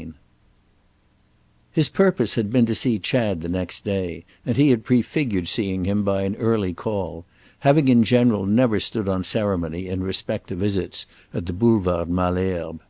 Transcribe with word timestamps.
III 0.00 0.12
His 1.72 1.90
purpose 1.90 2.34
had 2.34 2.50
been 2.50 2.64
to 2.64 2.74
see 2.74 2.98
Chad 2.98 3.42
the 3.42 3.50
next 3.50 3.84
day, 3.84 4.24
and 4.46 4.56
he 4.56 4.70
had 4.70 4.82
prefigured 4.82 5.46
seeing 5.46 5.84
him 5.84 6.04
by 6.04 6.22
an 6.22 6.36
early 6.36 6.72
call; 6.72 7.26
having 7.58 7.86
in 7.88 8.02
general 8.02 8.46
never 8.46 8.80
stood 8.80 9.10
on 9.10 9.24
ceremony 9.24 9.88
in 9.88 10.02
respect 10.02 10.48
to 10.48 10.54
visits 10.56 11.04
at 11.34 11.44
the 11.44 11.52
Boulevard 11.52 12.08
Malesherbes. 12.08 12.80